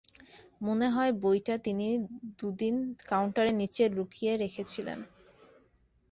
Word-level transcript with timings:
মনেহয় 0.61 1.11
বইটা 1.21 1.55
তিনি 1.57 1.87
দুদিন 2.39 2.75
কাউন্টারের 3.09 3.55
নিচে 3.55 3.83
লুকিয়ে 3.89 4.33
রেখেছিলেন। 4.37 4.99